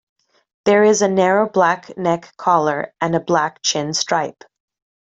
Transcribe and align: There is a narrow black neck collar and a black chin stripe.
There 0.65 0.83
is 0.83 1.03
a 1.03 1.07
narrow 1.07 1.47
black 1.47 1.95
neck 1.95 2.33
collar 2.35 2.91
and 3.01 3.13
a 3.15 3.19
black 3.19 3.61
chin 3.61 3.93
stripe. 3.93 4.43